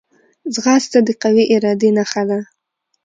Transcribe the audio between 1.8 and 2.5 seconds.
نښه ده